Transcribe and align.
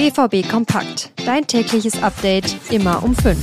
BVB 0.00 0.48
Kompakt. 0.48 1.12
Dein 1.26 1.46
tägliches 1.46 2.02
Update 2.02 2.56
immer 2.70 3.02
um 3.02 3.14
5. 3.14 3.36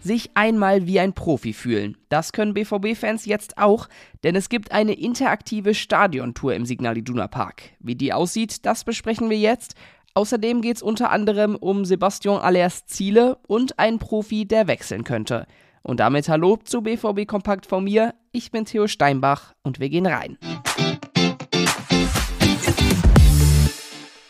Sich 0.00 0.30
einmal 0.32 0.86
wie 0.86 0.98
ein 0.98 1.12
Profi 1.12 1.52
fühlen. 1.52 1.98
Das 2.08 2.32
können 2.32 2.54
BVB-Fans 2.54 3.26
jetzt 3.26 3.58
auch, 3.58 3.90
denn 4.24 4.34
es 4.34 4.48
gibt 4.48 4.72
eine 4.72 4.94
interaktive 4.94 5.74
Stadiontour 5.74 6.54
im 6.54 6.64
Signal 6.64 6.96
Iduna 6.96 7.28
Park. 7.28 7.64
Wie 7.80 7.96
die 7.96 8.14
aussieht, 8.14 8.64
das 8.64 8.84
besprechen 8.84 9.28
wir 9.28 9.36
jetzt. 9.36 9.74
Außerdem 10.14 10.62
geht 10.62 10.76
es 10.76 10.82
unter 10.82 11.10
anderem 11.10 11.54
um 11.54 11.84
Sebastian 11.84 12.40
Allers 12.40 12.86
Ziele 12.86 13.36
und 13.46 13.78
einen 13.78 13.98
Profi, 13.98 14.46
der 14.46 14.68
wechseln 14.68 15.04
könnte. 15.04 15.46
Und 15.82 16.00
damit 16.00 16.30
hallo 16.30 16.56
zu 16.64 16.80
BVB 16.80 17.26
Kompakt 17.26 17.66
von 17.66 17.84
mir. 17.84 18.14
Ich 18.32 18.50
bin 18.50 18.64
Theo 18.64 18.86
Steinbach 18.86 19.52
und 19.62 19.80
wir 19.80 19.90
gehen 19.90 20.06
rein. 20.06 20.38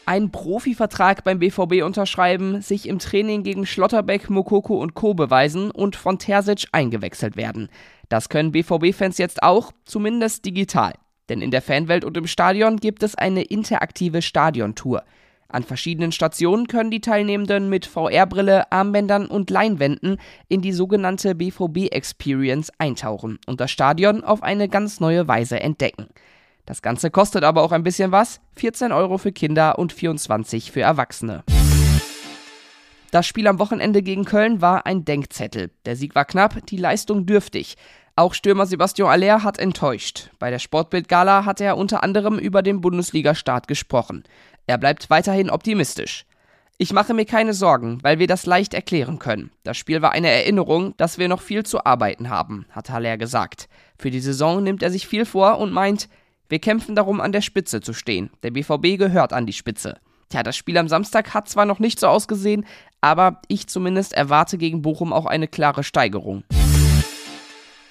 Einen 0.09 0.31
Profivertrag 0.31 1.23
beim 1.23 1.39
BVB 1.39 1.83
unterschreiben, 1.85 2.63
sich 2.63 2.89
im 2.89 2.99
Training 2.99 3.43
gegen 3.43 3.67
Schlotterbeck, 3.67 4.31
Mokoko 4.31 4.81
und 4.81 4.95
Co. 4.95 5.13
beweisen 5.13 5.71
und 5.71 5.97
von 5.97 6.19
Terzic 6.19 6.67
eingewechselt 6.73 7.37
werden. 7.37 7.69
Das 8.09 8.31
können 8.31 8.53
BVB-Fans 8.53 9.19
jetzt 9.19 9.43
auch, 9.43 9.71
zumindest 9.85 10.47
digital. 10.47 10.95
Denn 11.29 11.43
in 11.43 11.51
der 11.51 11.61
Fanwelt 11.61 12.07
und 12.07 12.17
im 12.17 12.27
Stadion 12.27 12.79
gibt 12.79 13.03
es 13.03 13.17
eine 13.17 13.43
interaktive 13.43 14.23
Stadiontour. 14.23 15.05
An 15.47 15.63
verschiedenen 15.63 16.13
Stationen 16.13 16.69
können 16.69 16.91
die 16.91 17.03
Teilnehmenden 17.03 17.69
mit 17.69 17.85
VR-Brille, 17.85 18.73
Armbändern 18.73 19.27
und 19.27 19.51
Leinwänden 19.51 20.17
in 20.49 20.63
die 20.63 20.73
sogenannte 20.73 21.35
BVB 21.35 21.93
Experience 21.93 22.73
eintauchen 22.79 23.39
und 23.47 23.61
das 23.61 23.71
Stadion 23.71 24.25
auf 24.25 24.43
eine 24.43 24.71
ganz 24.71 25.01
neue 25.01 25.29
Weise 25.29 25.61
entdecken. 25.61 26.07
Das 26.69 26.83
Ganze 26.83 27.11
kostet 27.11 27.45
aber 27.45 27.63
auch 27.63 27.73
ein 27.73 27.83
bisschen 27.83 28.13
was, 28.13 28.43
14 28.57 28.93
Euro 28.93 29.17
für 29.17 29.33
Kinder 29.33 29.79
und 29.79 29.91
24 29.91 30.71
für 30.71 30.83
Erwachsene. 30.83 31.43
Das 33.11 33.27
Spiel 33.27 33.47
am 33.47 33.59
Wochenende 33.59 34.03
gegen 34.03 34.27
Köln 34.27 34.61
war 34.61 34.85
ein 34.85 35.07
Denkzettel. 35.07 35.71
Der 35.87 35.97
Sieg 35.97 36.15
war 36.15 36.27
knapp, 36.27 36.67
die 36.67 36.77
Leistung 36.77 37.25
dürftig. 37.25 37.79
Auch 38.17 38.35
Stürmer 38.35 38.67
Sebastian 38.67 39.09
Aller 39.09 39.43
hat 39.45 39.59
enttäuscht. 39.59 40.29
Bei 40.39 40.51
der 40.51 40.59
Sportbild-Gala 40.59 41.47
hat 41.47 41.63
er 41.63 41.79
unter 41.79 42.03
anderem 42.03 42.39
über 42.39 42.61
den 42.61 42.83
Bundesliga-Start 42.83 43.67
gesprochen. 43.67 44.25
Er 44.67 44.77
bleibt 44.77 45.09
weiterhin 45.09 45.49
optimistisch. 45.49 46.27
Ich 46.77 46.93
mache 46.93 47.15
mir 47.15 47.25
keine 47.25 47.55
Sorgen, 47.55 47.99
weil 48.03 48.19
wir 48.19 48.27
das 48.27 48.45
leicht 48.45 48.75
erklären 48.75 49.19
können. 49.19 49.53
Das 49.63 49.79
Spiel 49.79 50.03
war 50.03 50.13
eine 50.13 50.29
Erinnerung, 50.29 50.95
dass 50.99 51.17
wir 51.17 51.29
noch 51.29 51.41
viel 51.41 51.65
zu 51.65 51.87
arbeiten 51.87 52.29
haben, 52.29 52.67
hat 52.73 52.91
Haller 52.91 53.17
gesagt. 53.17 53.71
Für 53.99 54.11
die 54.11 54.21
Saison 54.21 54.63
nimmt 54.63 54.83
er 54.83 54.91
sich 54.91 55.09
viel 55.09 55.25
vor 55.25 55.57
und 55.61 55.73
meint, 55.73 56.11
wir 56.49 56.59
kämpfen 56.59 56.95
darum, 56.95 57.21
an 57.21 57.33
der 57.33 57.41
Spitze 57.41 57.81
zu 57.81 57.93
stehen. 57.93 58.31
Der 58.43 58.51
BVB 58.51 58.99
gehört 58.99 59.33
an 59.33 59.47
die 59.47 59.53
Spitze. 59.53 59.99
Tja, 60.31 60.43
das 60.43 60.57
Spiel 60.57 60.77
am 60.77 60.89
Samstag 60.89 61.33
hat 61.35 61.49
zwar 61.49 61.65
noch 61.65 61.79
nicht 61.79 61.99
so 62.01 62.07
ausgesehen, 62.07 62.67
aber 63.01 63.41
ich 63.49 63.67
zumindest 63.67 64.13
erwarte 64.13 64.59
gegen 64.59 64.83
Bochum 64.83 65.13
auch 65.13 65.27
eine 65.27 65.49
klare 65.49 65.85
Steigerung. 65.85 66.45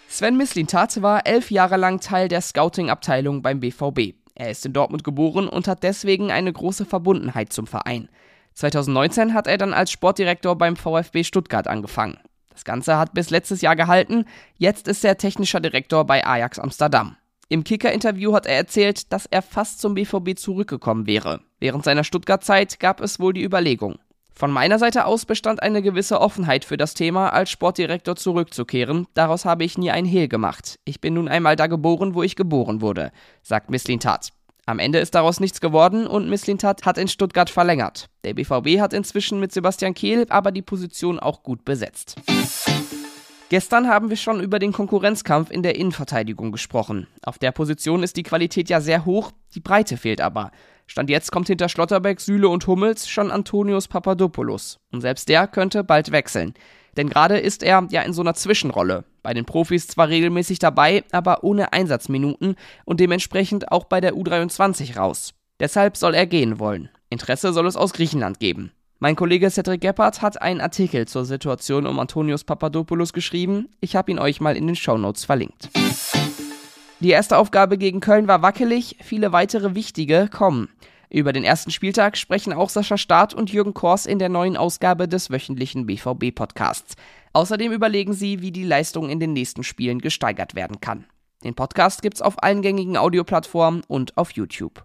Sven 0.08 0.38
Mislintat 0.38 1.02
war 1.02 1.26
elf 1.26 1.52
Jahre 1.52 1.78
lang 1.78 2.00
Teil 2.00 2.28
der 2.28 2.42
Scouting-Abteilung 2.42 3.42
beim 3.42 3.60
BVB. 3.60 4.16
Er 4.36 4.52
ist 4.52 4.66
in 4.66 4.74
Dortmund 4.74 5.04
geboren 5.04 5.48
und 5.48 5.68
hat 5.68 5.84
deswegen 5.84 6.32
eine 6.32 6.54
große 6.54 6.86
Verbundenheit 6.86 7.52
zum 7.52 7.68
Verein. 7.68 8.08
2019 8.54 9.34
hat 9.34 9.48
er 9.48 9.58
dann 9.58 9.74
als 9.74 9.92
Sportdirektor 9.92 10.56
beim 10.58 10.76
VfB 10.76 11.24
Stuttgart 11.24 11.68
angefangen. 11.68 12.18
Das 12.52 12.64
Ganze 12.64 12.98
hat 12.98 13.14
bis 13.14 13.30
letztes 13.30 13.62
Jahr 13.62 13.76
gehalten, 13.76 14.26
jetzt 14.58 14.88
ist 14.88 15.04
er 15.06 15.18
technischer 15.18 15.60
Direktor 15.60 16.06
bei 16.06 16.26
Ajax 16.26 16.58
Amsterdam. 16.58 17.18
Im 17.50 17.64
Kicker-Interview 17.64 18.34
hat 18.34 18.46
er 18.46 18.58
erzählt, 18.58 19.14
dass 19.14 19.26
er 19.26 19.42
fast 19.42 19.80
zum 19.80 19.94
BVB 19.94 20.38
zurückgekommen 20.38 21.08
wäre. 21.08 21.40
Während 21.60 21.86
seiner 21.86 22.04
Stuttgart-Zeit 22.04 22.80
gab 22.80 23.00
es 23.00 23.22
wohl 23.22 23.32
die 23.32 23.44
Überlegung. 23.44 24.00
Von 24.36 24.52
meiner 24.52 24.78
Seite 24.78 25.06
aus 25.06 25.26
bestand 25.26 25.64
eine 25.64 25.82
gewisse 25.82 26.20
Offenheit 26.20 26.66
für 26.66 26.76
das 26.76 26.94
Thema, 26.94 27.30
als 27.30 27.50
Sportdirektor 27.50 28.18
zurückzukehren. 28.18 29.08
Daraus 29.14 29.46
habe 29.46 29.64
ich 29.64 29.78
nie 29.78 29.92
ein 29.92 30.06
Hehl 30.06 30.28
gemacht. 30.28 30.78
Ich 30.84 31.00
bin 31.00 31.14
nun 31.14 31.30
einmal 31.30 31.56
da 31.56 31.68
geboren, 31.68 32.14
wo 32.14 32.22
ich 32.22 32.36
geboren 32.36 32.82
wurde, 32.82 33.12
sagt 33.42 33.70
Misslintat. 33.70 34.34
Am 34.66 34.80
Ende 34.80 35.00
ist 35.00 35.16
daraus 35.16 35.40
nichts 35.40 35.62
geworden 35.62 36.06
und 36.06 36.30
Misslintat 36.30 36.86
hat 36.86 36.98
in 36.98 37.08
Stuttgart 37.08 37.50
verlängert. 37.50 38.10
Der 38.26 38.34
BVB 38.34 38.82
hat 38.82 38.92
inzwischen 38.92 39.40
mit 39.40 39.54
Sebastian 39.54 39.94
Kehl 39.94 40.26
aber 40.28 40.52
die 40.52 40.62
Position 40.62 41.18
auch 41.18 41.42
gut 41.44 41.64
besetzt. 41.64 42.18
Gestern 43.50 43.88
haben 43.88 44.10
wir 44.10 44.18
schon 44.18 44.42
über 44.42 44.60
den 44.60 44.74
Konkurrenzkampf 44.74 45.52
in 45.52 45.64
der 45.64 45.78
Innenverteidigung 45.78 46.52
gesprochen. 46.52 47.08
Auf 47.24 47.40
der 47.40 47.54
Position 47.54 48.04
ist 48.04 48.18
die 48.18 48.24
Qualität 48.24 48.70
ja 48.70 48.82
sehr 48.82 49.06
hoch, 49.06 49.32
die 49.56 49.62
Breite 49.62 49.96
fehlt 49.96 50.20
aber. 50.20 50.52
Stand 50.86 51.10
jetzt 51.10 51.32
kommt 51.32 51.48
hinter 51.48 51.70
Schlotterbeck, 51.70 52.20
Süle 52.20 52.50
und 52.50 52.68
Hummels 52.68 53.08
schon 53.08 53.32
Antonius 53.32 53.88
Papadopoulos. 53.88 54.80
Und 54.92 55.00
selbst 55.00 55.30
der 55.30 55.48
könnte 55.48 55.86
bald 55.86 56.12
wechseln. 56.12 56.56
Denn 56.98 57.08
gerade 57.08 57.38
ist 57.38 57.64
er 57.64 57.88
ja 57.90 58.02
in 58.02 58.12
so 58.12 58.22
einer 58.22 58.34
Zwischenrolle. 58.34 59.06
Bei 59.24 59.34
den 59.34 59.46
Profis 59.46 59.88
zwar 59.88 60.10
regelmäßig 60.10 60.60
dabei, 60.60 61.06
aber 61.14 61.46
ohne 61.46 61.72
Einsatzminuten 61.72 62.56
und 62.84 63.00
dementsprechend 63.00 63.72
auch 63.72 63.86
bei 63.86 64.02
der 64.02 64.16
U23 64.16 64.98
raus. 64.98 65.34
Deshalb 65.62 65.96
soll 65.96 66.16
er 66.16 66.26
gehen 66.26 66.60
wollen. 66.60 66.90
Interesse 67.10 67.54
soll 67.54 67.68
es 67.68 67.78
aus 67.78 67.94
Griechenland 67.94 68.40
geben. 68.40 68.72
Mein 69.00 69.16
Kollege 69.16 69.52
Cedric 69.52 69.82
Gebhardt 69.82 70.24
hat 70.24 70.42
einen 70.42 70.60
Artikel 70.60 71.08
zur 71.08 71.24
Situation 71.24 71.86
um 71.86 72.00
Antonius 72.00 72.44
Papadopoulos 72.44 73.14
geschrieben. 73.14 73.70
Ich 73.80 73.96
habe 73.96 74.10
ihn 74.10 74.18
euch 74.18 74.42
mal 74.42 74.58
in 74.58 74.66
den 74.66 74.76
Shownotes 74.76 75.24
verlinkt. 75.24 75.70
Die 77.00 77.12
erste 77.12 77.38
Aufgabe 77.38 77.78
gegen 77.78 78.00
Köln 78.00 78.28
war 78.28 78.42
wackelig, 78.42 78.98
viele 79.04 79.32
weitere 79.32 79.76
wichtige 79.76 80.28
kommen. 80.32 80.70
Über 81.12 81.32
den 81.32 81.44
ersten 81.44 81.70
Spieltag 81.70 82.18
sprechen 82.18 82.54
auch 82.54 82.70
Sascha 82.70 82.98
Staat 82.98 83.36
und 83.36 83.54
Jürgen 83.54 83.76
Kors 83.76 84.08
in 84.08 84.18
der 84.18 84.30
neuen 84.30 84.58
Ausgabe 84.58 85.08
des 85.08 85.30
wöchentlichen 85.30 85.86
BVB-Podcasts. 85.86 86.96
Außerdem 87.34 87.72
überlegen 87.72 88.14
sie, 88.14 88.42
wie 88.42 88.52
die 88.52 88.64
Leistung 88.64 89.12
in 89.12 89.20
den 89.20 89.34
nächsten 89.34 89.64
Spielen 89.64 90.00
gesteigert 90.00 90.56
werden 90.56 90.82
kann. 90.82 91.06
Den 91.44 91.54
Podcast 91.54 92.02
gibt's 92.02 92.24
auf 92.24 92.42
allen 92.42 92.64
gängigen 92.64 92.98
Audioplattformen 92.98 93.84
und 93.88 94.18
auf 94.18 94.32
YouTube. 94.32 94.84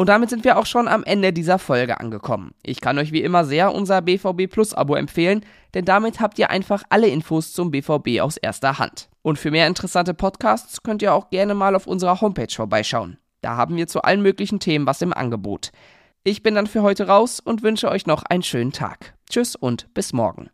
Und 0.00 0.08
damit 0.08 0.30
sind 0.30 0.44
wir 0.44 0.56
auch 0.56 0.64
schon 0.64 0.88
am 0.88 1.04
Ende 1.04 1.30
dieser 1.30 1.58
Folge 1.58 2.00
angekommen. 2.00 2.54
Ich 2.62 2.80
kann 2.80 2.96
euch 2.96 3.12
wie 3.12 3.20
immer 3.20 3.44
sehr 3.44 3.74
unser 3.74 4.00
BVB 4.00 4.50
Plus 4.50 4.72
Abo 4.72 4.94
empfehlen, 4.94 5.44
denn 5.74 5.84
damit 5.84 6.20
habt 6.20 6.38
ihr 6.38 6.48
einfach 6.48 6.84
alle 6.88 7.08
Infos 7.08 7.52
zum 7.52 7.70
BVB 7.70 8.20
aus 8.22 8.38
erster 8.38 8.78
Hand. 8.78 9.10
Und 9.20 9.38
für 9.38 9.50
mehr 9.50 9.66
interessante 9.66 10.14
Podcasts 10.14 10.82
könnt 10.82 11.02
ihr 11.02 11.12
auch 11.12 11.28
gerne 11.28 11.54
mal 11.54 11.76
auf 11.76 11.86
unserer 11.86 12.22
Homepage 12.22 12.48
vorbeischauen. 12.50 13.18
Da 13.42 13.58
haben 13.58 13.76
wir 13.76 13.88
zu 13.88 14.00
allen 14.00 14.22
möglichen 14.22 14.58
Themen 14.58 14.86
was 14.86 15.02
im 15.02 15.12
Angebot. 15.12 15.70
Ich 16.24 16.42
bin 16.42 16.54
dann 16.54 16.66
für 16.66 16.80
heute 16.80 17.06
raus 17.06 17.38
und 17.38 17.62
wünsche 17.62 17.90
euch 17.90 18.06
noch 18.06 18.22
einen 18.22 18.42
schönen 18.42 18.72
Tag. 18.72 19.12
Tschüss 19.28 19.54
und 19.54 19.92
bis 19.92 20.14
morgen. 20.14 20.48